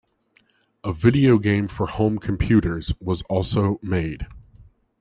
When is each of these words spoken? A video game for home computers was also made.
A 0.83 0.91
video 0.93 1.37
game 1.37 1.67
for 1.67 1.85
home 1.85 2.17
computers 2.17 2.91
was 2.99 3.21
also 3.29 3.79
made. 3.83 4.25